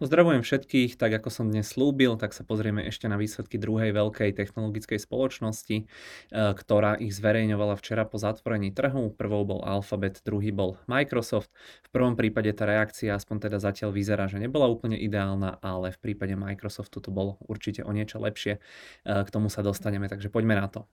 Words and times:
Pozdravujem 0.00 0.40
všetkých, 0.40 0.96
tak 0.96 1.12
ako 1.12 1.28
som 1.28 1.52
dnes 1.52 1.68
slúbil, 1.76 2.16
tak 2.16 2.32
sa 2.32 2.40
pozrieme 2.40 2.88
ešte 2.88 3.04
na 3.04 3.20
výsledky 3.20 3.60
druhej 3.60 3.92
veľkej 3.92 4.32
technologickej 4.32 4.96
spoločnosti, 4.96 5.76
e, 5.76 5.84
ktorá 6.32 6.96
ich 6.96 7.12
zverejňovala 7.12 7.76
včera 7.76 8.08
po 8.08 8.16
zatvorení 8.16 8.72
trhu. 8.72 9.12
Prvou 9.12 9.44
bol 9.44 9.60
Alphabet, 9.60 10.24
druhý 10.24 10.56
bol 10.56 10.80
Microsoft. 10.88 11.52
V 11.84 11.92
prvom 11.92 12.16
prípade 12.16 12.48
tá 12.56 12.64
reakcia 12.64 13.12
aspoň 13.12 13.52
teda 13.52 13.60
zatiaľ 13.60 13.92
vyzerá, 13.92 14.24
že 14.24 14.40
nebola 14.40 14.72
úplne 14.72 14.96
ideálna, 14.96 15.60
ale 15.60 15.92
v 15.92 16.00
prípade 16.00 16.32
Microsoftu 16.32 17.04
to 17.04 17.12
bolo 17.12 17.36
určite 17.44 17.84
o 17.84 17.92
niečo 17.92 18.24
lepšie. 18.24 18.56
E, 18.56 18.60
k 19.04 19.28
tomu 19.28 19.52
sa 19.52 19.60
dostaneme, 19.60 20.08
takže 20.08 20.32
poďme 20.32 20.64
na 20.64 20.72
to. 20.72 20.88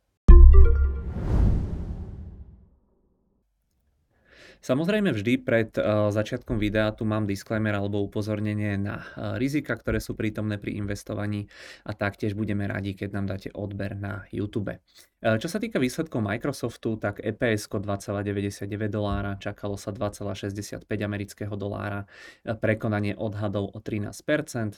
Samozrejme 4.61 5.13
vždy 5.13 5.33
pred 5.41 5.69
uh, 5.77 6.09
začiatkom 6.09 6.57
videa 6.57 6.89
tu 6.93 7.03
mám 7.07 7.29
disclaimer 7.29 7.75
alebo 7.75 8.01
upozornenie 8.03 8.75
na 8.77 9.01
uh, 9.01 9.35
rizika, 9.37 9.77
ktoré 9.77 10.01
sú 10.01 10.17
prítomné 10.17 10.57
pri 10.57 10.77
investovaní 10.77 11.47
a 11.85 11.93
taktiež 11.93 12.33
budeme 12.33 12.65
radi, 12.65 12.97
keď 12.97 13.09
nám 13.13 13.25
dáte 13.29 13.49
odber 13.53 13.93
na 13.93 14.25
YouTube. 14.33 14.77
Uh, 15.17 15.41
čo 15.41 15.49
sa 15.49 15.57
týka 15.57 15.81
výsledkov 15.81 16.21
Microsoftu, 16.21 16.93
tak 17.01 17.17
EPS 17.17 17.73
2,99 17.73 18.69
dolára, 18.85 19.33
čakalo 19.41 19.73
sa 19.73 19.89
2,65 19.89 20.85
amerického 20.85 21.57
dolára, 21.57 22.05
prekonanie 22.45 23.17
odhadov 23.17 23.73
o 23.73 23.81
13%, 23.81 24.13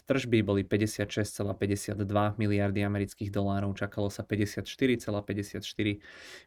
tržby 0.07 0.39
boli 0.39 0.63
56,52 0.63 2.07
miliardy 2.39 2.79
amerických 2.88 3.35
dolárov, 3.35 3.75
čakalo 3.75 4.07
sa 4.07 4.23
54,54 4.23 5.59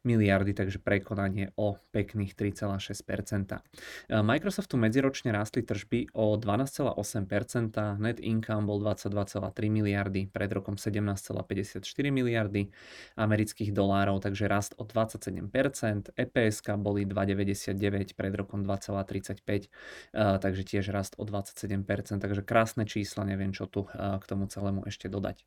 miliardy, 0.08 0.52
takže 0.56 0.80
prekonanie 0.80 1.52
o 1.60 1.76
pekných 1.92 2.32
3,6%. 2.32 3.60
Microsoftu 4.08 4.80
medziročne 4.80 5.36
rástli 5.36 5.68
tržby 5.68 6.16
o 6.16 6.40
12,8%, 6.40 8.00
net 8.00 8.24
income 8.24 8.64
bol 8.64 8.80
22,3 8.80 9.52
miliardy, 9.68 10.32
pred 10.32 10.48
rokom 10.48 10.80
17,54 10.80 11.84
miliardy 12.08 12.72
amerických 13.20 13.68
dolárov, 13.68 13.81
takže 14.22 14.48
rast 14.48 14.74
o 14.76 14.84
27%, 14.84 16.14
EPS 16.14 16.56
boli 16.78 17.06
2,99, 17.06 18.14
pred 18.14 18.32
rokom 18.34 18.62
2,35, 18.62 19.72
takže 20.14 20.62
tiež 20.62 20.88
rast 20.92 21.14
o 21.18 21.24
27%, 21.24 22.22
takže 22.22 22.42
krásne 22.42 22.84
čísla, 22.84 23.24
neviem 23.24 23.50
čo 23.50 23.66
tu 23.66 23.86
k 23.92 24.24
tomu 24.28 24.46
celému 24.46 24.86
ešte 24.86 25.08
dodať. 25.08 25.44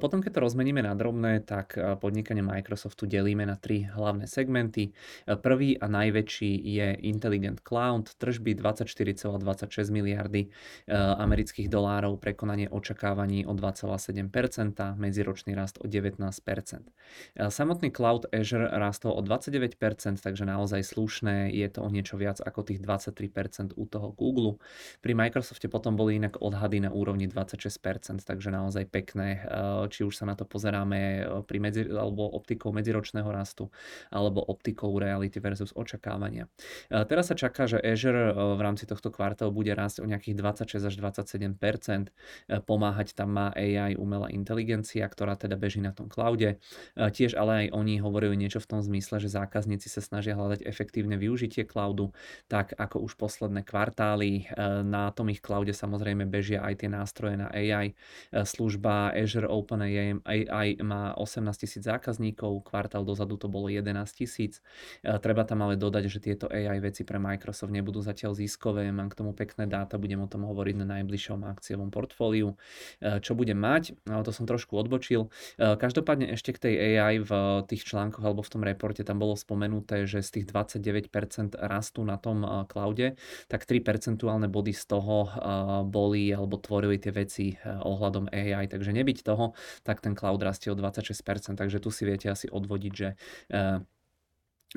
Potom 0.00 0.20
keď 0.24 0.38
to 0.38 0.40
rozmeníme 0.40 0.82
na 0.82 0.94
drobné, 0.96 1.44
tak 1.44 1.78
podnikanie 2.00 2.42
Microsoftu 2.42 3.06
delíme 3.06 3.46
na 3.46 3.56
tri 3.56 3.86
hlavné 3.86 4.26
segmenty. 4.26 4.94
Prvý 5.26 5.76
a 5.78 5.86
najväčší 5.88 6.50
je 6.62 6.86
Intelligent 7.02 7.60
Cloud, 7.60 8.14
tržby 8.16 8.54
24,26 8.54 9.90
miliardy 9.90 10.48
eh, 10.48 10.94
amerických 10.96 11.68
dolárov, 11.68 12.16
prekonanie 12.18 12.70
očakávaní 12.70 13.46
o 13.46 13.52
2,7%, 13.52 14.96
medziročný 14.96 15.52
rast 15.54 15.78
o 15.82 15.86
19%. 15.86 16.12
Eh, 17.52 17.54
samotný 17.54 17.92
Cloud 17.92 18.32
Azure 18.32 18.64
rastol 18.72 19.12
o 19.12 19.20
29%, 19.20 19.76
takže 20.24 20.48
naozaj 20.48 20.80
slušné, 20.80 21.52
je 21.52 21.68
to 21.68 21.84
o 21.84 21.88
niečo 21.92 22.16
viac 22.16 22.40
ako 22.40 22.64
tých 22.64 22.80
23% 22.80 23.76
u 23.76 23.84
toho 23.84 24.16
Google. 24.16 24.56
Pri 25.04 25.12
Microsofte 25.12 25.68
potom 25.68 25.92
boli 25.92 26.16
inak 26.16 26.40
odhady 26.40 26.80
na 26.80 26.88
úrovni 26.88 27.28
26%, 27.28 28.24
takže 28.24 28.48
naozaj 28.48 28.88
pekné, 28.88 29.44
eh, 29.44 29.84
či 29.92 30.08
už 30.08 30.16
sa 30.16 30.24
na 30.24 30.32
to 30.32 30.48
pozeráme 30.48 31.28
pri 31.44 31.58
medzi, 31.60 31.84
alebo 31.92 32.24
optikou 32.32 32.72
medziročného 32.72 33.28
rastu, 33.28 33.68
alebo 34.08 34.40
optikou 34.40 34.96
reality 34.96 35.36
versus 35.36 35.76
očakávania. 35.76 36.48
Teraz 36.88 37.28
sa 37.28 37.36
čaká, 37.36 37.66
že 37.66 37.82
Azure 37.82 38.32
v 38.32 38.60
rámci 38.62 38.86
tohto 38.86 39.10
kvartálu 39.10 39.50
bude 39.50 39.74
rásť 39.74 40.00
o 40.00 40.06
nejakých 40.06 40.36
26 40.38 40.88
až 40.88 40.94
27 40.96 41.58
e, 41.58 42.60
Pomáhať 42.62 43.14
tam 43.18 43.34
má 43.34 43.50
AI, 43.52 43.98
umelá 43.98 44.30
inteligencia, 44.30 45.04
ktorá 45.08 45.34
teda 45.34 45.58
beží 45.58 45.82
na 45.82 45.90
tom 45.90 46.06
cloude. 46.06 46.62
Tiež 46.94 47.34
ale 47.42 47.66
aj 47.66 47.74
oni 47.74 47.98
hovorujú 47.98 48.38
niečo 48.38 48.62
v 48.62 48.70
tom 48.70 48.80
zmysle, 48.80 49.18
že 49.18 49.34
zákazníci 49.34 49.90
sa 49.90 49.98
snažia 49.98 50.38
hľadať 50.38 50.62
efektívne 50.62 51.18
využitie 51.18 51.66
cloudu, 51.66 52.14
tak 52.46 52.78
ako 52.78 53.02
už 53.02 53.18
posledné 53.18 53.66
kvartály. 53.66 54.46
Na 54.86 55.10
tom 55.10 55.26
ich 55.34 55.42
cloude 55.42 55.74
samozrejme 55.74 56.30
bežia 56.30 56.62
aj 56.62 56.86
tie 56.86 56.88
nástroje 56.88 57.34
na 57.34 57.50
AI. 57.50 57.98
Služba 58.30 59.10
Azure 59.10 59.50
OpenAI 59.50 60.22
AI 60.22 60.78
má 60.86 61.18
18 61.18 61.42
tisíc 61.58 61.82
zákazníkov, 61.82 62.62
kvartál 62.62 63.02
dozadu 63.02 63.34
to 63.34 63.50
bolo 63.50 63.66
11 63.66 63.90
tisíc. 64.14 64.62
Treba 65.02 65.42
tam 65.42 65.66
ale 65.66 65.74
dodať, 65.74 66.04
že 66.06 66.22
tieto 66.22 66.46
AI 66.46 66.78
veci 66.78 67.02
pre 67.02 67.18
Microsoft 67.18 67.74
nebudú 67.74 67.98
zatiaľ 67.98 68.38
ziskové, 68.38 68.86
mám 68.92 69.10
k 69.10 69.18
tomu 69.18 69.32
pekné 69.34 69.66
dáta, 69.66 69.98
budem 69.98 70.20
o 70.20 70.28
tom 70.30 70.46
hovoriť 70.46 70.76
na 70.84 70.86
najbližšom 71.00 71.42
akciovom 71.48 71.88
portfóliu. 71.88 72.54
E, 73.00 73.18
čo 73.24 73.32
budem 73.32 73.56
mať, 73.56 73.96
to 74.04 74.30
som 74.30 74.44
trošku 74.44 74.76
odbočil. 74.76 75.32
E, 75.56 75.74
každopádne 75.74 76.36
ešte 76.36 76.52
k 76.52 76.58
tej 76.68 76.74
AI 77.00 77.24
v 77.24 77.31
tých 77.66 77.82
článkoch 77.86 78.22
alebo 78.22 78.42
v 78.44 78.52
tom 78.52 78.62
reporte 78.62 79.02
tam 79.02 79.20
bolo 79.20 79.34
spomenuté, 79.34 80.04
že 80.04 80.20
z 80.20 80.40
tých 80.40 80.46
29% 80.50 81.58
rastu 81.58 82.04
na 82.04 82.16
tom 82.16 82.44
e, 82.44 82.48
cloude, 82.68 83.18
tak 83.48 83.64
3 83.64 83.82
percentuálne 83.82 84.48
body 84.48 84.72
z 84.72 84.84
toho 84.88 85.28
boli 85.88 86.30
alebo 86.30 86.58
tvorili 86.58 86.96
tie 86.98 87.12
veci 87.14 87.54
ohľadom 87.64 88.30
AI, 88.30 88.68
takže 88.68 88.94
nebyť 88.94 89.18
toho, 89.24 89.56
tak 89.82 90.00
ten 90.00 90.14
cloud 90.16 90.40
rastie 90.42 90.70
o 90.72 90.76
26%, 90.76 91.58
takže 91.58 91.78
tu 91.82 91.90
si 91.90 92.06
viete 92.06 92.30
asi 92.30 92.46
odvodiť, 92.48 92.92
že 92.92 93.08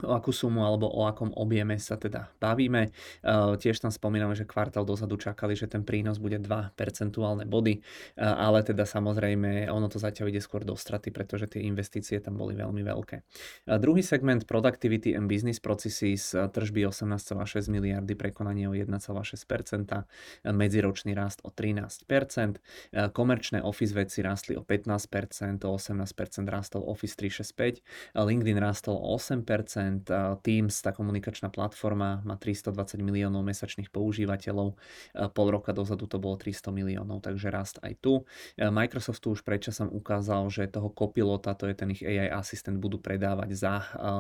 o 0.04 0.12
akú 0.12 0.36
sumu 0.36 0.68
alebo 0.68 0.92
o 0.92 1.08
akom 1.08 1.32
objeme 1.40 1.80
sa 1.80 1.96
teda 1.96 2.28
bavíme. 2.44 2.92
Tiež 3.60 3.80
tam 3.80 3.96
spomíname, 3.96 4.36
že 4.36 4.44
kvartál 4.44 4.84
dozadu 4.84 5.16
čakali, 5.16 5.56
že 5.56 5.72
ten 5.72 5.88
prínos 5.88 6.20
bude 6.20 6.36
2 6.36 6.76
percentuálne 6.76 7.48
body, 7.48 7.80
ale 8.20 8.60
teda 8.66 8.84
samozrejme 8.84 9.72
ono 9.72 9.88
to 9.88 9.96
zatiaľ 9.96 10.36
ide 10.36 10.44
skôr 10.44 10.68
do 10.68 10.76
straty, 10.76 11.16
pretože 11.16 11.48
tie 11.48 11.64
investície 11.64 12.20
tam 12.20 12.36
boli 12.36 12.60
veľmi 12.60 12.84
veľké. 12.84 13.24
Druhý 13.80 14.04
segment 14.04 14.44
Productivity 14.44 15.16
and 15.16 15.32
Business 15.32 15.64
Processes, 15.64 16.36
tržby 16.36 16.92
18,6 16.92 17.72
miliardy, 17.72 18.20
prekonanie 18.20 18.68
o 18.68 18.76
1,6%, 18.76 18.92
medziročný 20.52 21.16
rast 21.16 21.40
o 21.48 21.54
13%, 21.54 23.16
komerčné 23.16 23.64
Office 23.64 23.96
veci 23.96 24.20
rastli 24.20 24.60
o 24.60 24.64
15%, 24.68 25.64
o 25.64 25.72
18% 25.80 26.52
rastol 26.52 26.84
Office 26.84 27.16
365, 27.16 27.80
LinkedIn 28.18 28.60
rastol 28.60 29.00
o 29.00 29.16
8%, 29.16 29.85
Teams, 30.42 30.76
tá 30.82 30.92
komunikačná 30.94 31.50
platforma, 31.50 32.22
má 32.24 32.36
320 32.38 33.02
miliónov 33.02 33.46
mesačných 33.46 33.90
používateľov. 33.90 34.78
Pol 35.34 35.48
roka 35.50 35.72
dozadu 35.72 36.06
to 36.06 36.18
bolo 36.22 36.38
300 36.38 36.70
miliónov, 36.74 37.22
takže 37.26 37.50
rast 37.50 37.78
aj 37.82 37.94
tu. 38.02 38.24
Microsoft 38.58 39.22
tu 39.22 39.34
už 39.34 39.46
predčasom 39.46 39.90
ukázal, 39.94 40.48
že 40.50 40.68
toho 40.68 40.90
kopilota, 40.90 41.56
to 41.56 41.70
je 41.70 41.76
ten 41.76 41.90
ich 41.94 42.04
AI 42.04 42.30
asistent, 42.30 42.78
budú 42.82 42.98
predávať 43.00 43.50
za 43.56 43.74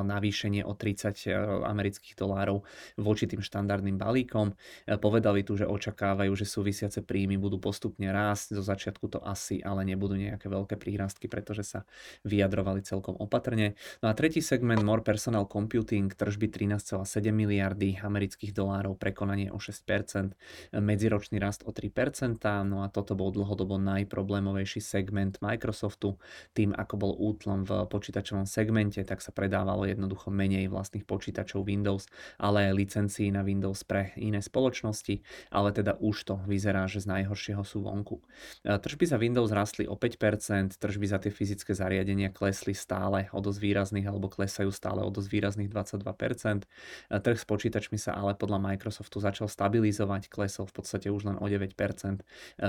navýšenie 0.03 0.63
o 0.63 0.73
30 0.73 1.65
amerických 1.65 2.15
dolárov 2.15 2.63
voči 2.95 3.27
tým 3.27 3.43
štandardným 3.43 3.99
balíkom. 3.99 4.55
Povedali 4.99 5.43
tu, 5.43 5.59
že 5.59 5.67
očakávajú, 5.67 6.31
že 6.37 6.47
súvisiace 6.47 7.03
príjmy 7.03 7.35
budú 7.37 7.59
postupne 7.59 8.07
rásť. 8.09 8.57
Zo 8.57 8.63
začiatku 8.63 9.07
to 9.11 9.19
asi, 9.23 9.59
ale 9.59 9.83
nebudú 9.83 10.15
nejaké 10.15 10.47
veľké 10.47 10.77
prírastky, 10.79 11.27
pretože 11.27 11.63
sa 11.65 11.83
vyjadrovali 12.23 12.81
celkom 12.85 13.17
opatrne. 13.17 13.77
No 14.03 14.09
a 14.09 14.13
tretí 14.13 14.39
segment 14.39 14.81
More 14.81 15.01
Personal 15.01 15.47
computing, 15.55 16.11
tržby 16.11 16.51
13,7 16.51 17.07
miliardy 17.31 17.95
amerických 17.95 18.51
dolárov, 18.51 18.99
prekonanie 18.99 19.47
o 19.55 19.55
6%, 19.55 20.35
medziročný 20.75 21.39
rast 21.39 21.63
o 21.63 21.71
3%, 21.71 22.43
no 22.67 22.83
a 22.83 22.91
toto 22.91 23.15
bol 23.15 23.31
dlhodobo 23.31 23.79
najproblémovejší 23.79 24.83
segment 24.83 25.39
Microsoftu. 25.39 26.19
Tým, 26.51 26.75
ako 26.75 26.95
bol 26.99 27.15
útlom 27.15 27.63
v 27.63 27.87
počítačovom 27.87 28.43
segmente, 28.43 28.99
tak 29.07 29.23
sa 29.23 29.31
predávalo 29.31 29.87
jednoducho 29.87 30.27
menej 30.27 30.67
vlastných 30.67 31.07
počítačov 31.07 31.63
Windows, 31.63 32.11
ale 32.35 32.67
aj 32.67 32.73
licencií 32.75 33.31
na 33.31 33.47
Windows 33.47 33.87
pre 33.87 34.11
iné 34.19 34.43
spoločnosti, 34.43 35.23
ale 35.55 35.71
teda 35.71 35.95
už 36.03 36.27
to 36.27 36.35
vyzerá, 36.43 36.83
že 36.91 36.99
z 36.99 37.15
najhoršieho 37.15 37.63
sú 37.63 37.85
vonku. 37.87 38.19
Tržby 38.65 39.05
za 39.07 39.15
Windows 39.15 39.55
rastli 39.55 39.87
o 39.87 39.95
5%, 39.95 40.75
tržby 40.75 41.05
za 41.05 41.23
tie 41.23 41.31
fyzické 41.31 41.71
zariadenia 41.77 42.33
klesli 42.33 42.73
stále 42.73 43.29
o 43.29 43.39
dosť 43.39 43.59
výrazných 43.61 44.09
alebo 44.09 44.27
klesajú 44.27 44.73
stále 44.73 45.05
o 45.05 45.13
dosť 45.13 45.29
výrazných 45.29 45.43
22%. 45.53 46.65
Trh 47.13 47.37
s 47.37 47.45
počítačmi 47.45 48.01
sa 48.01 48.17
ale 48.17 48.33
podľa 48.33 48.57
Microsoftu 48.57 49.21
začal 49.21 49.45
stabilizovať, 49.45 50.33
klesol 50.33 50.65
v 50.65 50.73
podstate 50.81 51.13
už 51.13 51.29
len 51.29 51.37
o 51.37 51.45
9% 51.45 51.77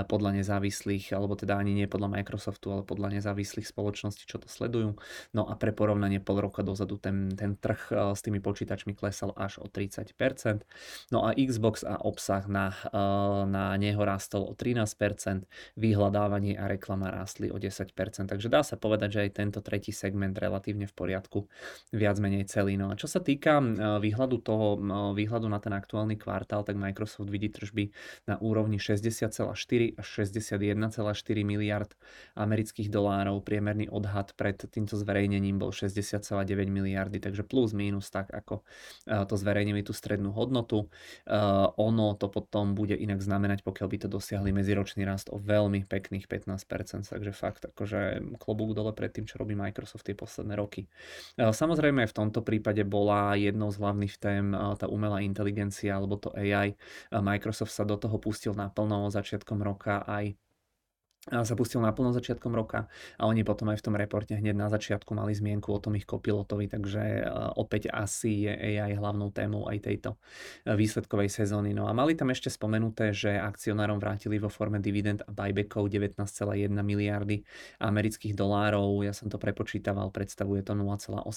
podľa 0.05 0.29
nezávislých, 0.37 1.17
alebo 1.17 1.33
teda 1.33 1.57
ani 1.57 1.73
nie 1.73 1.87
podľa 1.89 2.21
Microsoftu, 2.21 2.69
ale 2.69 2.81
podľa 2.85 3.17
nezávislých 3.17 3.65
spoločností, 3.65 4.29
čo 4.29 4.37
to 4.37 4.45
sledujú. 4.51 4.99
No 5.33 5.47
a 5.47 5.57
pre 5.57 5.71
porovnanie 5.71 6.19
pol 6.19 6.43
roka 6.43 6.61
dozadu 6.61 6.99
ten, 6.99 7.31
ten 7.33 7.55
trh 7.57 8.13
s 8.13 8.21
tými 8.21 8.43
počítačmi 8.43 8.93
klesal 8.93 9.31
až 9.33 9.63
o 9.63 9.71
30%. 9.71 10.13
No 11.09 11.23
a 11.23 11.31
Xbox 11.31 11.87
a 11.87 11.95
obsah 12.03 12.43
na, 12.51 12.75
na 13.47 13.71
neho 13.79 14.03
rastol 14.03 14.51
o 14.51 14.53
13%, 14.53 15.47
vyhľadávanie 15.79 16.59
a 16.59 16.67
reklama 16.67 17.07
rástli 17.07 17.47
o 17.47 17.55
10%. 17.55 17.87
Takže 18.27 18.51
dá 18.51 18.61
sa 18.67 18.75
povedať, 18.75 19.09
že 19.15 19.19
aj 19.23 19.31
tento 19.31 19.59
tretí 19.63 19.95
segment 19.95 20.35
relatívne 20.35 20.89
v 20.89 20.93
poriadku. 20.93 21.47
Viac 21.95 22.19
menej 22.19 22.49
celý 22.51 22.66
celý. 22.67 22.75
No 22.75 22.91
a 22.91 22.99
čo 22.99 23.07
sa 23.07 23.23
týka 23.23 23.63
výhľadu 24.03 24.43
toho, 24.43 24.75
výhľadu 25.15 25.47
na 25.47 25.63
ten 25.63 25.71
aktuálny 25.71 26.19
kvartál, 26.19 26.67
tak 26.67 26.75
Microsoft 26.75 27.31
vidí 27.31 27.47
tržby 27.47 27.95
na 28.27 28.35
úrovni 28.43 28.75
60,4 28.75 29.47
až 29.95 30.07
61,4 30.27 30.75
miliard 31.47 31.95
amerických 32.35 32.91
dolárov. 32.91 33.39
Priemerný 33.39 33.87
odhad 33.87 34.35
pred 34.35 34.59
týmto 34.59 34.99
zverejnením 34.99 35.55
bol 35.55 35.71
60,9 35.71 36.27
miliardy, 36.67 37.23
takže 37.23 37.47
plus 37.47 37.71
minus 37.71 38.11
tak, 38.11 38.27
ako 38.35 38.67
to 39.07 39.35
zverejnili 39.39 39.87
tú 39.87 39.95
strednú 39.95 40.35
hodnotu. 40.35 40.91
Ono 41.79 42.07
to 42.19 42.27
potom 42.27 42.75
bude 42.75 42.99
inak 42.99 43.23
znamenať, 43.23 43.63
pokiaľ 43.63 43.87
by 43.87 43.97
to 44.03 44.07
dosiahli 44.11 44.51
medziročný 44.51 45.07
rast 45.07 45.31
o 45.31 45.39
veľmi 45.39 45.87
pekných 45.87 46.27
15%, 46.27 47.07
takže 47.07 47.31
fakt 47.31 47.69
akože 47.71 48.35
klobúk 48.41 48.75
dole 48.75 48.91
pred 48.91 49.13
tým, 49.13 49.23
čo 49.29 49.39
robí 49.39 49.55
Microsoft 49.55 50.03
tie 50.09 50.17
posledné 50.17 50.57
roky. 50.57 50.89
Samozrejme 51.37 52.03
v 52.09 52.13
tomto 52.13 52.41
prípade 52.47 52.79
bola 52.87 53.35
jednou 53.35 53.67
z 53.67 53.83
hlavných 53.83 54.15
tém 54.15 54.55
tá 54.79 54.87
umelá 54.87 55.19
inteligencia 55.19 55.99
alebo 55.99 56.15
to 56.15 56.31
AI. 56.31 56.79
Microsoft 57.11 57.75
sa 57.75 57.83
do 57.83 57.99
toho 57.99 58.15
pustil 58.23 58.55
naplno 58.55 59.11
začiatkom 59.11 59.59
roka 59.59 60.07
aj 60.07 60.31
sa 61.27 61.53
pustil 61.59 61.83
naplno 61.83 62.15
začiatkom 62.15 62.55
roka 62.55 62.87
a 63.19 63.27
oni 63.27 63.43
potom 63.43 63.67
aj 63.67 63.83
v 63.83 63.85
tom 63.85 63.95
reporte 63.99 64.31
hneď 64.31 64.55
na 64.55 64.71
začiatku 64.71 65.11
mali 65.11 65.35
zmienku 65.35 65.67
o 65.67 65.79
tom 65.79 65.99
ich 65.99 66.07
kopilotovi, 66.07 66.71
takže 66.71 67.03
e, 67.03 67.21
opäť 67.59 67.91
asi 67.91 68.47
je 68.47 68.53
AI 68.79 68.95
hlavnou 68.95 69.35
témou 69.35 69.67
aj 69.67 69.83
tejto 69.83 70.15
e, 70.63 70.75
výsledkovej 70.75 71.27
sezóny. 71.27 71.75
No 71.75 71.87
a 71.87 71.91
mali 71.91 72.15
tam 72.15 72.31
ešte 72.31 72.47
spomenuté, 72.47 73.11
že 73.11 73.35
akcionárom 73.35 73.99
vrátili 73.99 74.39
vo 74.39 74.47
forme 74.47 74.79
dividend 74.79 75.27
a 75.27 75.31
buybackov 75.35 75.91
19,1 75.91 76.71
miliardy 76.71 77.43
amerických 77.83 78.31
dolárov. 78.31 79.03
Ja 79.03 79.11
som 79.11 79.27
to 79.27 79.35
prepočítaval, 79.35 80.15
predstavuje 80.15 80.63
to 80.63 80.79
0,8% 80.79 81.27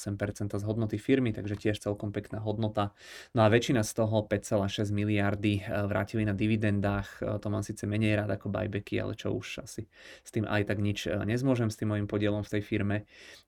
z 0.55 0.65
hodnoty 0.65 1.03
firmy, 1.03 1.35
takže 1.35 1.59
tiež 1.59 1.83
celkom 1.83 2.15
pekná 2.15 2.39
hodnota. 2.39 2.95
No 3.35 3.43
a 3.43 3.51
väčšina 3.51 3.83
z 3.83 3.93
toho 3.99 4.23
5,6 4.23 4.95
miliardy 4.95 5.67
e, 5.67 5.83
vrátili 5.91 6.23
na 6.23 6.35
dividendách. 6.37 7.43
To 7.43 7.47
mám 7.51 7.67
síce 7.67 7.91
menej 7.91 8.23
rád 8.23 8.39
ako 8.39 8.55
buybacky, 8.55 9.03
ale 9.03 9.19
čo 9.19 9.35
už 9.35 9.67
asi 9.67 9.80
si 9.81 10.27
s 10.27 10.31
tým 10.31 10.45
aj 10.45 10.69
tak 10.69 10.79
nič 10.79 11.09
e, 11.09 11.17
nezmôžem 11.25 11.73
s 11.73 11.79
tým 11.79 11.95
môjim 11.95 12.09
podielom 12.11 12.45
v 12.45 12.59
tej 12.59 12.63
firme. 12.63 12.97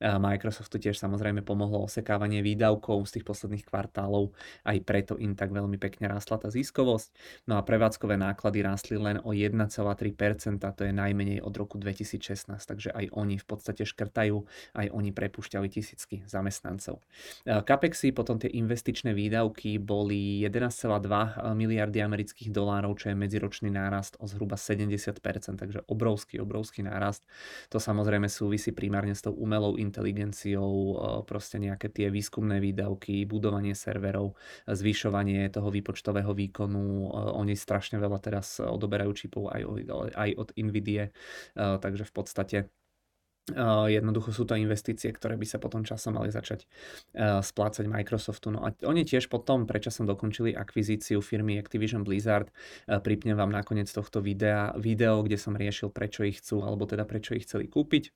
Microsoftu 0.00 0.79
tiež 0.79 0.96
samozrejme 0.99 1.44
pomohlo 1.44 1.84
osekávanie 1.84 2.40
výdavkov 2.40 3.06
z 3.11 3.19
tých 3.19 3.25
posledných 3.26 3.64
kvartálov, 3.67 4.34
aj 4.67 4.79
preto 4.87 5.14
im 5.19 5.37
tak 5.37 5.50
veľmi 5.50 5.76
pekne 5.79 6.08
rástla 6.08 6.38
tá 6.43 6.49
ziskovosť. 6.49 7.14
No 7.50 7.58
a 7.58 7.62
prevádzkové 7.67 8.19
náklady 8.19 8.62
rástli 8.62 8.96
len 8.99 9.19
o 9.23 9.34
1,3%, 9.34 9.58
to 10.58 10.82
je 10.87 10.93
najmenej 10.93 11.38
od 11.43 11.55
roku 11.55 11.76
2016, 11.79 12.50
takže 12.58 12.90
aj 12.94 13.11
oni 13.12 13.37
v 13.38 13.46
podstate 13.46 13.82
škrtajú, 13.82 14.37
aj 14.79 14.87
oni 14.90 15.11
prepúšťali 15.11 15.67
tisícky 15.69 16.23
zamestnancov. 16.31 17.02
E, 17.44 17.62
Capexy, 17.62 18.14
potom 18.14 18.38
tie 18.38 18.50
investičné 18.50 19.11
výdavky 19.14 19.79
boli 19.82 20.43
11,2 20.46 21.55
miliardy 21.55 21.99
amerických 22.02 22.55
dolárov, 22.55 22.94
čo 22.99 23.11
je 23.11 23.17
medziročný 23.19 23.70
nárast 23.70 24.14
o 24.23 24.26
zhruba 24.31 24.55
70%, 24.55 25.19
takže 25.58 25.82
obrovský 25.90 26.22
obrovský, 26.23 26.39
obrovský 26.39 26.81
nárast. 26.87 27.27
To 27.75 27.83
samozrejme 27.83 28.31
súvisí 28.31 28.71
primárne 28.71 29.19
s 29.19 29.27
tou 29.27 29.35
umelou 29.35 29.75
inteligenciou, 29.75 30.71
e, 30.71 30.95
proste 31.27 31.59
nejaké 31.59 31.91
tie 31.91 32.15
výskumné 32.15 32.63
výdavky, 32.63 33.27
budovanie 33.27 33.75
serverov, 33.75 34.39
zvyšovanie 34.71 35.51
toho 35.51 35.69
výpočtového 35.75 36.31
výkonu. 36.31 37.11
E, 37.11 37.35
oni 37.35 37.59
strašne 37.59 37.99
veľa 37.99 38.23
teraz 38.23 38.63
odoberajú 38.63 39.13
čipov 39.19 39.51
aj, 39.51 39.63
aj 40.15 40.31
od 40.39 40.49
NVIDIA, 40.55 41.11
e, 41.11 41.13
takže 41.83 42.07
v 42.07 42.13
podstate 42.15 42.59
Jednoducho 43.91 44.31
sú 44.31 44.47
to 44.47 44.55
investície, 44.55 45.11
ktoré 45.11 45.35
by 45.35 45.43
sa 45.43 45.59
potom 45.59 45.83
časom 45.83 46.15
mali 46.15 46.31
začať 46.31 46.62
splácať 47.43 47.91
Microsoftu. 47.91 48.55
No 48.55 48.62
a 48.62 48.71
oni 48.87 49.03
tiež 49.03 49.27
potom 49.27 49.67
prečasom 49.67 50.06
dokončili 50.06 50.55
akvizíciu 50.55 51.19
firmy 51.19 51.59
Activision 51.59 52.06
Blizzard. 52.06 52.55
Pripnem 52.87 53.35
vám 53.35 53.50
nakoniec 53.50 53.91
tohto 53.91 54.23
videa, 54.23 54.71
video, 54.79 55.27
kde 55.27 55.43
som 55.43 55.59
riešil, 55.59 55.91
prečo 55.91 56.23
ich 56.23 56.39
chcú, 56.39 56.62
alebo 56.62 56.87
teda 56.87 57.03
prečo 57.03 57.35
ich 57.35 57.43
chceli 57.43 57.67
kúpiť 57.67 58.15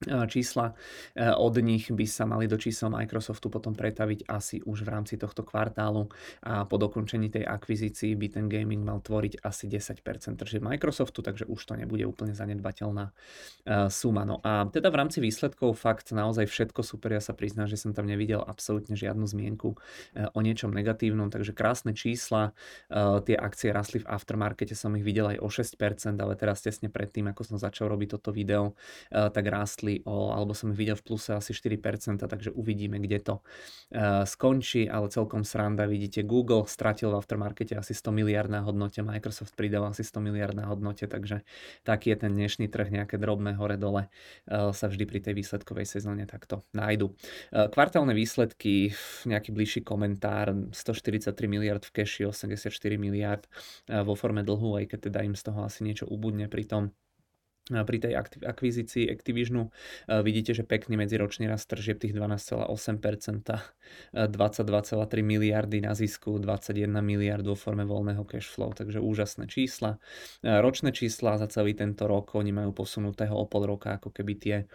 čísla 0.00 0.72
e, 1.12 1.28
od 1.28 1.60
nich 1.60 1.92
by 1.92 2.06
sa 2.08 2.24
mali 2.24 2.48
do 2.48 2.56
čísel 2.56 2.88
Microsoftu 2.88 3.52
potom 3.52 3.76
pretaviť 3.76 4.32
asi 4.32 4.64
už 4.64 4.88
v 4.88 4.88
rámci 4.88 5.20
tohto 5.20 5.44
kvartálu 5.44 6.08
a 6.40 6.64
po 6.64 6.80
dokončení 6.80 7.28
tej 7.28 7.44
akvizícii 7.44 8.16
by 8.16 8.26
ten 8.32 8.48
gaming 8.48 8.80
mal 8.80 9.04
tvoriť 9.04 9.44
asi 9.44 9.68
10% 9.68 10.00
tržieb 10.40 10.64
Microsoftu, 10.64 11.20
takže 11.20 11.44
už 11.44 11.60
to 11.60 11.76
nebude 11.76 12.08
úplne 12.08 12.32
zanedbateľná 12.32 13.12
e, 13.12 13.92
suma. 13.92 14.24
No 14.24 14.40
a 14.40 14.64
teda 14.72 14.88
v 14.88 15.04
rámci 15.04 15.20
výsledkov 15.20 15.76
fakt 15.76 16.16
naozaj 16.16 16.48
všetko 16.48 16.80
super, 16.80 17.12
ja 17.12 17.20
sa 17.20 17.36
priznám, 17.36 17.68
že 17.68 17.76
som 17.76 17.92
tam 17.92 18.08
nevidel 18.08 18.40
absolútne 18.40 18.96
žiadnu 18.96 19.28
zmienku 19.28 19.76
e, 20.16 20.32
o 20.32 20.40
niečom 20.40 20.72
negatívnom, 20.72 21.28
takže 21.28 21.52
krásne 21.52 21.92
čísla, 21.92 22.56
tie 23.26 23.36
akcie 23.36 23.74
rastli 23.74 24.00
v 24.00 24.08
aftermarkete, 24.08 24.72
som 24.72 24.94
ich 24.96 25.04
videl 25.04 25.36
aj 25.36 25.38
o 25.42 25.48
6%, 25.50 26.16
ale 26.16 26.34
teraz 26.38 26.64
tesne 26.64 26.88
predtým, 26.88 27.28
ako 27.28 27.42
som 27.44 27.56
začal 27.58 27.90
robiť 27.90 28.16
toto 28.16 28.30
video, 28.30 28.78
tak 29.10 29.44
rástli 29.44 29.89
klesli 29.90 30.06
o, 30.06 30.30
alebo 30.30 30.54
som 30.54 30.70
ich 30.70 30.78
videl 30.78 30.94
v 30.94 31.02
pluse 31.02 31.34
asi 31.34 31.52
4%, 31.52 32.22
takže 32.22 32.50
uvidíme, 32.54 32.98
kde 33.02 33.18
to 33.18 33.34
uh, 33.40 34.22
skončí, 34.24 34.86
ale 34.86 35.10
celkom 35.10 35.42
sranda, 35.42 35.86
vidíte, 35.86 36.22
Google 36.22 36.66
stratil 36.70 37.10
v 37.10 37.18
aftermarkete 37.18 37.74
asi 37.74 37.94
100 37.94 38.14
miliard 38.14 38.50
na 38.50 38.62
hodnote, 38.62 39.02
Microsoft 39.02 39.58
pridal 39.58 39.90
asi 39.90 40.06
100 40.06 40.22
miliard 40.22 40.54
na 40.54 40.70
hodnote, 40.70 41.06
takže 41.10 41.42
taký 41.82 42.14
je 42.14 42.16
ten 42.26 42.32
dnešný 42.34 42.70
trh, 42.70 42.88
nejaké 42.94 43.18
drobné 43.18 43.58
hore-dole 43.58 44.06
uh, 44.06 44.70
sa 44.70 44.86
vždy 44.86 45.04
pri 45.06 45.18
tej 45.24 45.34
výsledkovej 45.34 45.86
sezóne 45.86 46.24
takto 46.26 46.62
nájdu. 46.70 47.10
Uh, 47.50 47.66
kvartálne 47.72 48.14
výsledky, 48.14 48.94
nejaký 49.26 49.50
bližší 49.50 49.80
komentár, 49.82 50.54
143 50.70 51.34
miliard 51.50 51.82
v 51.82 51.90
keši, 52.02 52.28
84 52.28 52.70
miliard 53.00 53.44
vo 53.88 54.14
forme 54.14 54.44
dlhu, 54.44 54.78
aj 54.78 54.94
keď 54.94 54.98
teda 55.10 55.20
im 55.26 55.34
z 55.34 55.42
toho 55.50 55.66
asi 55.66 55.82
niečo 55.82 56.06
ubudne 56.06 56.46
pri 56.46 56.64
tom 56.66 56.82
pri 57.70 58.02
tej 58.02 58.18
akvizícii 58.42 59.06
Activisionu 59.12 59.70
vidíte, 60.08 60.56
že 60.56 60.64
pekný 60.66 60.96
medziročný 60.98 61.46
rast 61.46 61.70
tržieb 61.70 62.02
tých 62.02 62.10
12,8%, 62.16 62.66
22,3 62.66 65.22
miliardy 65.22 65.78
na 65.78 65.94
zisku, 65.94 66.42
21 66.42 66.90
miliard 66.98 67.46
vo 67.46 67.54
forme 67.54 67.86
voľného 67.86 68.26
cash 68.26 68.50
flow, 68.50 68.74
takže 68.74 68.98
úžasné 68.98 69.46
čísla. 69.46 70.02
Ročné 70.42 70.90
čísla 70.90 71.38
za 71.38 71.46
celý 71.46 71.78
tento 71.78 72.10
rok, 72.10 72.34
oni 72.34 72.50
majú 72.50 72.74
posunutého 72.74 73.38
o 73.38 73.46
pol 73.46 73.70
roka, 73.70 74.02
ako 74.02 74.10
keby 74.10 74.32
tie, 74.34 74.66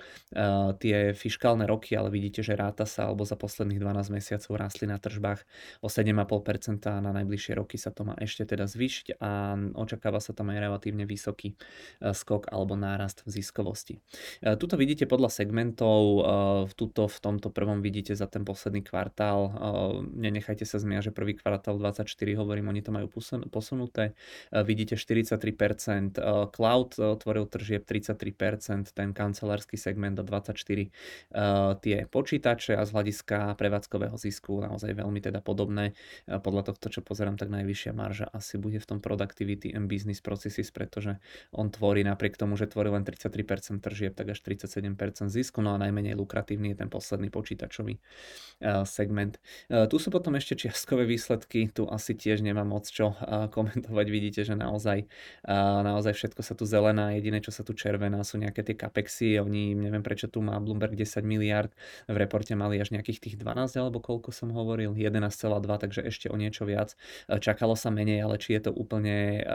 tie 0.80 1.12
fiskálne 1.12 1.68
roky, 1.68 2.00
ale 2.00 2.08
vidíte, 2.08 2.48
že 2.48 2.56
ráta 2.56 2.88
sa, 2.88 3.12
alebo 3.12 3.28
za 3.28 3.36
posledných 3.36 3.82
12 3.82 4.14
mesiacov 4.14 4.54
rástli 4.56 4.88
na 4.88 5.00
tržbách 5.00 5.44
o 5.84 5.92
7,5% 5.92 6.88
a 6.88 7.04
na 7.04 7.12
najbližšie 7.12 7.60
roky 7.60 7.76
sa 7.76 7.92
to 7.92 8.08
má 8.08 8.16
ešte 8.20 8.46
teda 8.48 8.72
zvýšiť 8.72 9.20
a 9.20 9.60
očakáva 9.76 10.24
sa 10.24 10.32
tam 10.32 10.56
aj 10.56 10.64
relatívne 10.64 11.04
vysoký 11.04 11.60
skok 12.00 12.48
alebo 12.52 12.75
nárast 12.76 13.24
v 13.26 13.42
ziskovosti. 13.42 13.96
E, 14.44 14.56
tuto 14.56 14.76
vidíte 14.76 15.08
podľa 15.10 15.32
segmentov, 15.32 16.02
e, 16.04 16.22
tuto 16.76 17.08
v 17.08 17.18
tomto 17.20 17.50
prvom 17.50 17.82
vidíte 17.82 18.14
za 18.16 18.28
ten 18.28 18.44
posledný 18.44 18.84
kvartál, 18.86 19.40
e, 19.48 19.52
nenechajte 20.16 20.64
sa 20.64 20.78
zmiať, 20.78 21.10
že 21.10 21.12
prvý 21.12 21.36
kvartál 21.36 21.80
24, 21.80 22.36
hovorím, 22.38 22.70
oni 22.72 22.82
to 22.84 22.92
majú 22.92 23.08
posunuté, 23.50 24.14
vidíte 24.52 25.00
43%, 25.00 26.20
cloud 26.52 26.90
tvoril 26.96 27.46
tržieb 27.48 27.84
33%, 27.88 28.92
ten 28.92 29.10
kancelársky 29.12 29.80
segment 29.80 30.20
do 30.20 30.24
24%, 30.24 30.92
tie 31.82 31.98
počítače 32.08 32.76
a 32.76 32.84
z 32.84 32.92
hľadiska 32.92 33.56
prevádzkového 33.60 34.18
zisku 34.20 34.60
naozaj 34.62 34.96
veľmi 34.96 35.20
teda 35.20 35.40
podobné. 35.40 35.98
Podľa 36.28 36.74
tohto, 36.74 36.88
čo 36.92 37.02
pozerám, 37.06 37.40
tak 37.40 37.52
najvyššia 37.52 37.92
marža 37.96 38.28
asi 38.32 38.58
bude 38.58 38.80
v 38.82 38.88
tom 38.88 39.00
productivity 39.00 39.72
and 39.72 39.88
business 39.88 40.20
processes, 40.20 40.70
pretože 40.74 41.18
on 41.54 41.70
tvorí 41.70 42.04
napriek 42.04 42.36
tomu, 42.36 42.58
že 42.58 42.65
tvorí 42.68 42.90
len 42.90 43.04
33% 43.04 43.82
tržieb, 43.82 44.14
tak 44.16 44.34
až 44.34 44.40
37% 44.42 45.30
zisku, 45.30 45.62
no 45.62 45.74
a 45.74 45.78
najmenej 45.82 46.18
lukratívny 46.18 46.74
je 46.74 46.78
ten 46.86 46.90
posledný 46.90 47.30
počítačový 47.30 47.98
eh, 47.98 48.84
segment. 48.86 49.38
Eh, 49.70 49.86
tu 49.92 49.98
sú 50.00 50.10
potom 50.10 50.34
ešte 50.38 50.56
čiastkové 50.56 51.04
výsledky, 51.06 51.70
tu 51.72 51.86
asi 51.90 52.16
tiež 52.16 52.42
nemám 52.42 52.68
moc 52.68 52.88
čo 52.88 53.14
eh, 53.14 53.48
komentovať, 53.52 54.06
vidíte, 54.10 54.42
že 54.48 54.56
naozaj, 54.58 55.08
naozaj 55.48 56.14
všetko 56.16 56.42
sa 56.42 56.54
tu 56.58 56.64
zelená, 56.68 57.16
jediné 57.16 57.40
čo 57.40 57.52
sa 57.52 57.62
tu 57.62 57.74
červená 57.76 58.22
sú 58.24 58.40
nejaké 58.42 58.66
tie 58.66 58.76
capexy, 58.76 59.38
oni 59.40 59.76
neviem 59.76 60.02
prečo 60.02 60.28
tu 60.28 60.42
má 60.42 60.58
Bloomberg 60.60 60.98
10 60.98 61.22
miliard, 61.24 61.72
v 62.10 62.18
reporte 62.18 62.52
mali 62.58 62.80
až 62.80 62.92
nejakých 62.92 63.20
tých 63.22 63.36
12 63.38 63.78
alebo 63.80 64.00
koľko 64.02 64.32
som 64.32 64.52
hovoril, 64.52 64.94
11,2, 64.94 65.32
takže 65.82 66.02
ešte 66.06 66.28
o 66.32 66.36
niečo 66.38 66.66
viac. 66.66 66.98
Čakalo 67.30 67.78
sa 67.78 67.90
menej, 67.94 68.26
ale 68.26 68.36
či 68.42 68.58
je 68.58 68.70
to 68.70 68.72
úplne 68.74 69.46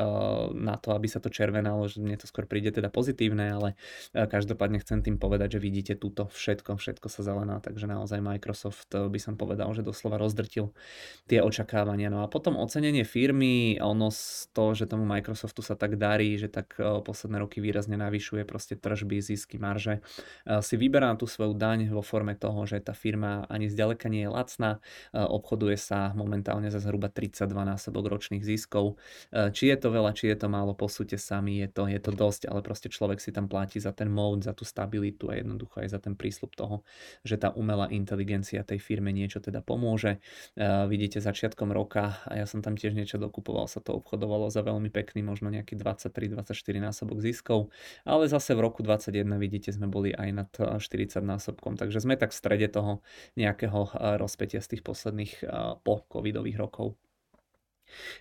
na 0.55 0.77
to, 0.79 0.95
aby 0.95 1.07
sa 1.11 1.19
to 1.23 1.33
červenalo, 1.33 1.87
že 1.89 2.03
mne 2.03 2.17
to 2.21 2.27
skôr 2.29 2.45
príde 2.47 2.71
teda 2.75 2.93
pozitívne 3.01 3.57
ale 3.57 3.69
každopádne 4.13 4.85
chcem 4.85 5.01
tým 5.01 5.17
povedať, 5.17 5.57
že 5.57 5.65
vidíte 5.65 5.97
túto 5.97 6.29
všetko, 6.29 6.77
všetko 6.77 7.09
sa 7.09 7.25
zelená, 7.25 7.65
takže 7.65 7.89
naozaj 7.89 8.21
Microsoft 8.21 8.93
by 8.93 9.17
som 9.17 9.41
povedal, 9.41 9.73
že 9.73 9.81
doslova 9.81 10.21
rozdrtil 10.21 10.77
tie 11.25 11.41
očakávania. 11.41 12.13
No 12.13 12.21
a 12.21 12.29
potom 12.29 12.61
ocenenie 12.61 13.09
firmy, 13.09 13.81
ono 13.81 14.13
z 14.13 14.53
toho, 14.53 14.77
že 14.77 14.85
tomu 14.85 15.09
Microsoftu 15.09 15.65
sa 15.65 15.81
tak 15.81 15.97
darí, 15.97 16.37
že 16.37 16.53
tak 16.53 16.77
posledné 16.77 17.41
roky 17.41 17.65
výrazne 17.65 17.97
navyšuje 17.97 18.45
proste 18.45 18.77
tržby, 18.77 19.25
zisky, 19.25 19.57
marže, 19.57 20.05
si 20.45 20.75
vyberá 20.77 21.17
tú 21.17 21.25
svoju 21.25 21.57
daň 21.57 21.89
vo 21.89 22.05
forme 22.05 22.37
toho, 22.37 22.69
že 22.69 22.85
tá 22.85 22.93
firma 22.93 23.49
ani 23.49 23.71
zďaleka 23.71 24.13
nie 24.13 24.27
je 24.27 24.31
lacná, 24.35 24.85
obchoduje 25.15 25.81
sa 25.81 26.13
momentálne 26.13 26.69
za 26.69 26.83
zhruba 26.83 27.09
32 27.09 27.49
násobok 27.55 28.11
ročných 28.11 28.45
ziskov. 28.45 29.01
Či 29.33 29.73
je 29.73 29.77
to 29.81 29.89
veľa, 29.89 30.13
či 30.13 30.29
je 30.29 30.37
to 30.37 30.53
málo, 30.53 30.77
posúďte 30.77 31.17
sami, 31.17 31.63
je 31.63 31.69
to, 31.71 31.87
je 31.87 32.01
to 32.03 32.11
dosť, 32.11 32.51
ale 32.51 32.61
proste 32.61 32.90
človek 32.91 33.23
si 33.23 33.31
tam 33.31 33.47
platí 33.47 33.79
za 33.79 33.95
ten 33.95 34.11
mode, 34.11 34.43
za 34.43 34.53
tú 34.53 34.67
stabilitu 34.67 35.31
a 35.31 35.39
jednoducho 35.39 35.81
aj 35.81 35.89
za 35.95 36.01
ten 36.03 36.19
prísľub 36.19 36.53
toho, 36.59 36.83
že 37.23 37.39
tá 37.39 37.55
umelá 37.55 37.87
inteligencia 37.89 38.67
tej 38.67 38.83
firme 38.83 39.15
niečo 39.15 39.39
teda 39.39 39.63
pomôže. 39.63 40.19
Vidíte 40.61 41.23
začiatkom 41.23 41.71
roka 41.71 42.19
a 42.27 42.37
ja 42.37 42.47
som 42.51 42.61
tam 42.61 42.75
tiež 42.75 42.99
niečo 42.99 43.23
dokupoval, 43.23 43.71
sa 43.71 43.79
to 43.79 43.95
obchodovalo 43.97 44.51
za 44.51 44.67
veľmi 44.67 44.91
pekný, 44.91 45.23
možno 45.23 45.49
nejaký 45.55 45.79
23-24 45.79 46.51
násobok 46.83 47.23
ziskov, 47.23 47.71
ale 48.03 48.27
zase 48.27 48.59
v 48.59 48.67
roku 48.67 48.83
2021 48.83 49.39
vidíte, 49.39 49.71
sme 49.71 49.87
boli 49.87 50.11
aj 50.11 50.29
nad 50.35 50.51
40 50.83 51.23
násobkom, 51.23 51.79
takže 51.79 52.03
sme 52.03 52.19
tak 52.19 52.35
v 52.35 52.39
strede 52.43 52.67
toho 52.67 53.01
nejakého 53.39 54.19
rozpetia 54.19 54.59
z 54.59 54.75
tých 54.75 54.83
posledných 54.83 55.47
po 55.87 56.03
covidových 56.11 56.59
rokov. 56.59 56.99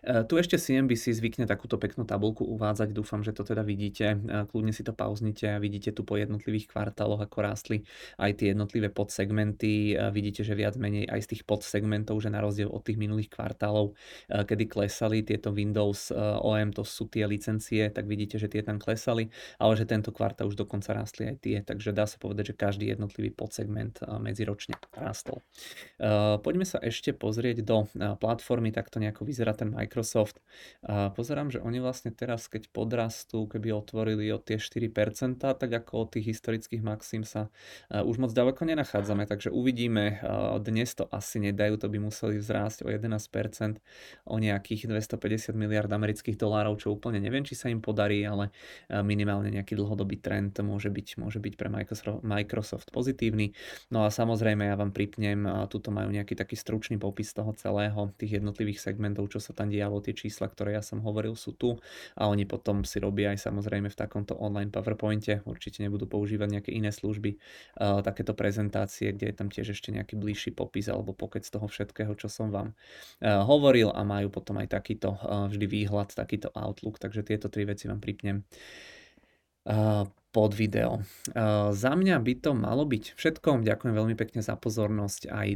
E, 0.03 0.23
tu 0.25 0.37
ešte 0.37 0.57
CNBC 0.57 1.15
zvykne 1.15 1.45
takúto 1.45 1.79
peknú 1.79 2.05
tabulku 2.05 2.45
uvádzať, 2.45 2.93
dúfam, 2.93 3.21
že 3.21 3.35
to 3.35 3.45
teda 3.45 3.61
vidíte. 3.61 4.17
E, 4.17 4.47
kľudne 4.49 4.73
si 4.73 4.83
to 4.83 4.95
pauznite 4.95 5.45
a 5.47 5.61
vidíte 5.61 5.91
tu 5.95 6.03
po 6.03 6.17
jednotlivých 6.17 6.71
kvartáloch, 6.71 7.21
ako 7.21 7.37
rástli 7.39 7.77
aj 8.17 8.41
tie 8.41 8.51
jednotlivé 8.51 8.89
podsegmenty. 8.89 9.95
E, 9.95 10.11
vidíte, 10.11 10.41
že 10.41 10.57
viac 10.57 10.75
menej 10.75 11.07
aj 11.07 11.25
z 11.25 11.27
tých 11.35 11.43
podsegmentov, 11.45 12.19
že 12.21 12.33
na 12.33 12.41
rozdiel 12.41 12.69
od 12.69 12.81
tých 12.83 12.97
minulých 12.99 13.31
kvartálov, 13.31 13.93
kedy 14.29 14.65
klesali 14.69 15.21
tieto 15.25 15.53
Windows 15.53 16.11
OM, 16.15 16.69
to 16.73 16.83
sú 16.85 17.07
tie 17.11 17.25
licencie, 17.25 17.89
tak 17.91 18.05
vidíte, 18.05 18.39
že 18.41 18.47
tie 18.47 18.63
tam 18.63 18.77
klesali, 18.77 19.29
ale 19.59 19.73
že 19.75 19.85
tento 19.85 20.09
kvartál 20.09 20.49
už 20.49 20.57
dokonca 20.57 20.95
rástli 20.95 21.29
aj 21.29 21.35
tie, 21.41 21.57
takže 21.61 21.91
dá 21.91 22.07
sa 22.09 22.17
povedať, 22.17 22.53
že 22.53 22.55
každý 22.55 22.85
jednotlivý 22.91 23.33
podsegment 23.33 24.01
medziročne 24.19 24.77
rástol. 24.95 25.43
Poďme 26.41 26.65
sa 26.65 26.79
ešte 26.79 27.13
pozrieť 27.13 27.63
do 27.63 27.85
platformy, 28.19 28.71
tak 28.73 28.89
to 28.89 29.01
nejako 29.01 29.27
vyzerá 29.27 29.53
ten 29.59 29.75
Microsoft. 29.75 30.39
A 30.87 31.11
pozerám, 31.11 31.51
že 31.51 31.59
oni 31.59 31.83
vlastne 31.83 32.15
teraz, 32.15 32.47
keď 32.47 32.71
podrastú, 32.71 33.43
keby 33.51 33.75
otvorili 33.75 34.31
o 34.31 34.39
tie 34.39 34.55
4%, 34.55 35.43
tak 35.43 35.67
ako 35.67 36.07
od 36.07 36.15
tých 36.15 36.31
historických 36.31 36.79
maxim 36.79 37.27
sa 37.27 37.51
už 37.91 38.15
moc 38.23 38.31
ďaleko 38.31 38.63
nenachádzame, 38.63 39.27
takže 39.27 39.51
uvidíme. 39.51 40.23
Dnes 40.63 40.95
to 40.95 41.11
asi 41.11 41.43
nedajú, 41.43 41.75
to 41.75 41.91
by 41.91 41.99
museli 41.99 42.39
vzrásť 42.39 42.85
o 42.85 42.93
11%, 42.93 43.83
o 44.23 44.35
nejakých 44.39 44.87
250 44.87 45.51
miliard 45.59 45.91
amerických 45.91 46.39
dolárov, 46.39 46.79
čo 46.79 46.95
úplne 46.95 47.19
neviem, 47.19 47.43
či 47.43 47.59
sa 47.59 47.67
im 47.67 47.83
podarí, 47.83 48.23
ale 48.23 48.55
minimálne 48.87 49.51
nejaký 49.51 49.75
dlhodobý 49.75 50.21
trend 50.23 50.55
môže 50.63 50.87
byť, 50.87 51.07
môže 51.19 51.43
byť 51.43 51.53
pre 51.59 51.67
Microsoft 52.23 52.93
pozitívny. 52.93 53.51
No 53.89 54.05
a 54.05 54.13
samozrejme 54.13 54.69
ja 54.69 54.77
vám 54.77 54.93
pripnem, 54.95 55.43
tuto 55.67 55.89
majú 55.89 56.13
nejaký 56.13 56.37
taký 56.37 56.55
stručný 56.55 57.01
popis 57.01 57.33
toho 57.33 57.51
celého, 57.57 58.13
tých 58.15 58.39
jednotlivých 58.39 58.79
segmentov, 58.79 59.33
čo 59.33 59.41
sa 59.41 59.48
sa 59.49 59.57
tam 59.57 59.73
dialo, 59.73 59.97
tie 60.05 60.13
čísla, 60.13 60.45
ktoré 60.45 60.77
ja 60.77 60.85
som 60.85 61.01
hovoril, 61.01 61.33
sú 61.33 61.57
tu. 61.57 61.81
A 62.13 62.29
oni 62.29 62.45
potom 62.45 62.85
si 62.85 63.01
robia 63.01 63.33
aj 63.33 63.49
samozrejme 63.49 63.89
v 63.89 63.97
takomto 63.97 64.37
online 64.37 64.69
PowerPointe, 64.69 65.41
určite 65.49 65.81
nebudú 65.81 66.05
používať 66.05 66.61
nejaké 66.61 66.71
iné 66.77 66.93
služby, 66.93 67.41
uh, 67.81 68.05
takéto 68.05 68.37
prezentácie, 68.37 69.09
kde 69.09 69.33
je 69.33 69.35
tam 69.35 69.49
tiež 69.49 69.73
ešte 69.73 69.89
nejaký 69.89 70.13
bližší 70.13 70.53
popis 70.53 70.85
alebo 70.85 71.17
pokec 71.17 71.41
toho 71.41 71.65
všetkého, 71.65 72.13
čo 72.13 72.29
som 72.29 72.53
vám 72.53 72.77
uh, 73.25 73.41
hovoril. 73.41 73.89
A 73.89 74.05
majú 74.05 74.29
potom 74.29 74.61
aj 74.61 74.69
takýto 74.69 75.17
uh, 75.17 75.49
vždy 75.49 75.65
výhľad, 75.65 76.13
takýto 76.13 76.53
outlook, 76.53 77.01
takže 77.01 77.25
tieto 77.25 77.49
tri 77.49 77.65
veci 77.65 77.89
vám 77.89 77.97
pripnem. 77.97 78.45
Uh, 79.65 80.05
pod 80.29 80.53
video. 80.53 81.01
Uh, 81.33 81.73
za 81.73 81.97
mňa 81.97 82.21
by 82.21 82.33
to 82.37 82.53
malo 82.53 82.85
byť 82.85 83.17
všetko. 83.17 83.65
Ďakujem 83.65 83.93
veľmi 83.97 84.13
pekne 84.13 84.45
za 84.45 84.53
pozornosť 84.53 85.25
aj 85.25 85.47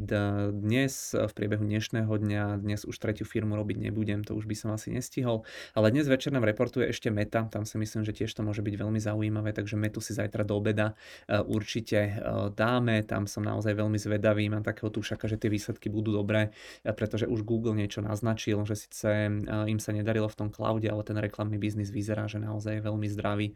dnes, 0.49 1.13
v 1.13 1.29
priebehu 1.29 1.61
dnešného 1.61 2.09
dňa. 2.09 2.57
Dnes 2.57 2.81
už 2.81 2.97
tretiu 2.97 3.29
firmu 3.29 3.53
robiť 3.53 3.77
nebudem, 3.77 4.25
to 4.25 4.33
už 4.33 4.49
by 4.49 4.55
som 4.57 4.73
asi 4.73 4.89
nestihol. 4.89 5.45
Ale 5.77 5.93
dnes 5.93 6.09
večer 6.09 6.33
nám 6.33 6.49
reportuje 6.49 6.89
ešte 6.89 7.13
Meta, 7.13 7.45
tam 7.53 7.69
si 7.69 7.77
myslím, 7.77 8.01
že 8.01 8.17
tiež 8.17 8.33
to 8.33 8.41
môže 8.41 8.65
byť 8.65 8.73
veľmi 8.73 8.97
zaujímavé, 8.97 9.53
takže 9.53 9.77
Metu 9.77 10.01
si 10.01 10.17
zajtra 10.17 10.41
do 10.41 10.57
obeda 10.57 10.97
uh, 10.97 11.45
určite 11.45 12.17
uh, 12.17 12.49
dáme. 12.49 13.05
Tam 13.05 13.29
som 13.29 13.45
naozaj 13.45 13.77
veľmi 13.77 14.01
zvedavý, 14.01 14.49
mám 14.49 14.65
takého 14.65 14.89
tušaka, 14.89 15.29
že 15.29 15.37
tie 15.37 15.53
výsledky 15.53 15.93
budú 15.93 16.17
dobré, 16.17 16.49
pretože 16.81 17.29
už 17.29 17.45
Google 17.45 17.77
niečo 17.77 18.01
naznačil, 18.01 18.65
že 18.65 18.73
síce 18.73 19.29
im 19.45 19.79
sa 19.79 19.91
nedarilo 19.93 20.25
v 20.25 20.37
tom 20.39 20.49
cloude, 20.49 20.87
ale 20.89 21.05
ten 21.05 21.19
reklamný 21.19 21.61
biznis 21.61 21.93
vyzerá, 21.93 22.25
že 22.25 22.41
naozaj 22.41 22.79
je 22.79 22.83
veľmi 22.83 23.07
zdravý, 23.11 23.47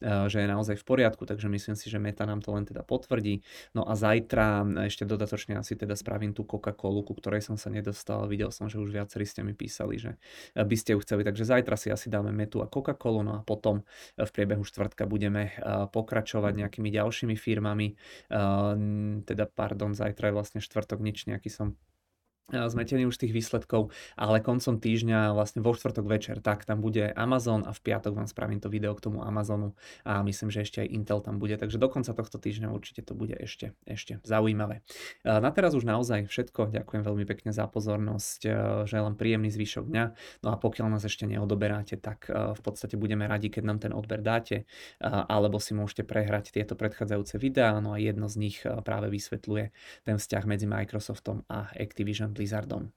že 0.00 0.38
je 0.40 0.48
naozaj 0.48 0.61
naozaj 0.62 0.78
v 0.78 0.86
poriadku, 0.86 1.26
takže 1.26 1.50
myslím 1.50 1.74
si, 1.74 1.90
že 1.90 1.98
Meta 1.98 2.22
nám 2.22 2.38
to 2.38 2.54
len 2.54 2.62
teda 2.62 2.86
potvrdí. 2.86 3.42
No 3.74 3.82
a 3.82 3.98
zajtra 3.98 4.62
ešte 4.86 5.02
dodatočne 5.02 5.58
asi 5.58 5.74
teda 5.74 5.98
spravím 5.98 6.30
tú 6.30 6.46
Coca-Colu, 6.46 7.02
ku 7.02 7.18
ktorej 7.18 7.42
som 7.42 7.58
sa 7.58 7.66
nedostal. 7.66 8.30
Videl 8.30 8.54
som, 8.54 8.70
že 8.70 8.78
už 8.78 8.94
viacerí 8.94 9.26
ste 9.26 9.42
mi 9.42 9.58
písali, 9.58 9.98
že 9.98 10.22
by 10.54 10.76
ste 10.78 10.94
ju 10.94 11.02
chceli, 11.02 11.26
takže 11.26 11.42
zajtra 11.42 11.74
si 11.74 11.90
asi 11.90 12.06
dáme 12.06 12.30
Metu 12.30 12.62
a 12.62 12.70
Coca-Colu, 12.70 13.26
no 13.26 13.32
a 13.36 13.42
potom 13.42 13.82
v 14.14 14.30
priebehu 14.30 14.62
štvrtka 14.62 15.10
budeme 15.10 15.50
pokračovať 15.90 16.54
nejakými 16.54 16.94
ďalšími 16.94 17.34
firmami. 17.34 17.98
Teda, 19.26 19.44
pardon, 19.50 19.98
zajtra 19.98 20.30
je 20.30 20.36
vlastne 20.38 20.60
štvrtok, 20.62 21.02
nič 21.02 21.26
nejaký 21.26 21.50
som 21.50 21.74
zmetený 22.50 23.06
už 23.06 23.16
tých 23.16 23.32
výsledkov, 23.32 23.94
ale 24.18 24.42
koncom 24.42 24.76
týždňa, 24.76 25.32
vlastne 25.32 25.62
vo 25.62 25.72
štvrtok 25.72 26.04
večer, 26.04 26.36
tak 26.42 26.66
tam 26.66 26.82
bude 26.82 27.14
Amazon 27.14 27.62
a 27.64 27.72
v 27.72 27.80
piatok 27.80 28.12
vám 28.12 28.28
spravím 28.28 28.60
to 28.60 28.68
video 28.68 28.92
k 28.92 29.04
tomu 29.08 29.24
Amazonu 29.24 29.72
a 30.04 30.20
myslím, 30.26 30.50
že 30.50 30.66
ešte 30.66 30.84
aj 30.84 30.88
Intel 30.92 31.22
tam 31.22 31.38
bude, 31.38 31.54
takže 31.56 31.78
do 31.78 31.88
konca 31.88 32.12
tohto 32.12 32.36
týždňa 32.36 32.74
určite 32.74 33.06
to 33.06 33.14
bude 33.14 33.32
ešte, 33.38 33.72
ešte 33.86 34.20
zaujímavé. 34.26 34.84
Na 35.24 35.48
teraz 35.54 35.72
už 35.72 35.86
naozaj 35.86 36.28
všetko, 36.28 36.74
ďakujem 36.74 37.02
veľmi 37.06 37.24
pekne 37.24 37.54
za 37.54 37.64
pozornosť, 37.70 38.40
želám 38.84 39.16
príjemný 39.16 39.48
zvyšok 39.48 39.88
dňa, 39.88 40.04
no 40.44 40.48
a 40.52 40.56
pokiaľ 40.58 40.98
nás 40.98 41.04
ešte 41.06 41.24
neodoberáte, 41.24 41.96
tak 41.96 42.28
v 42.28 42.60
podstate 42.60 43.00
budeme 43.00 43.24
radi, 43.24 43.48
keď 43.48 43.62
nám 43.64 43.78
ten 43.80 43.92
odber 43.94 44.20
dáte, 44.20 44.68
alebo 45.00 45.56
si 45.56 45.72
môžete 45.72 46.04
prehrať 46.04 46.52
tieto 46.52 46.76
predchádzajúce 46.76 47.40
videá, 47.40 47.78
no 47.80 47.94
a 47.94 48.02
jedno 48.02 48.28
z 48.28 48.36
nich 48.36 48.60
práve 48.84 49.08
vysvetľuje 49.08 49.72
ten 50.04 50.16
vzťah 50.20 50.44
medzi 50.44 50.66
Microsoftom 50.68 51.48
a 51.48 51.72
Activision 51.78 52.31
Blizzardom. 52.32 52.90